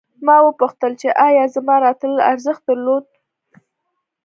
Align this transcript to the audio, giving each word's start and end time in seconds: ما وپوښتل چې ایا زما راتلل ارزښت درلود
ما 0.25 0.37
وپوښتل 0.47 0.91
چې 1.01 1.07
ایا 1.27 1.43
زما 1.55 1.75
راتلل 1.85 2.19
ارزښت 2.31 2.61
درلود 2.69 3.05